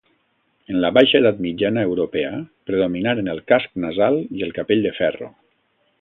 En 0.75 0.79
la 0.83 0.89
baixa 0.97 1.19
edat 1.19 1.43
mitjana 1.47 1.83
europea 1.89 2.31
predominaren 2.71 3.29
el 3.35 3.45
casc 3.53 3.77
nasal 3.85 4.19
i 4.39 4.45
el 4.49 4.57
capell 4.61 4.85
de 4.89 4.99
ferro. 5.03 5.29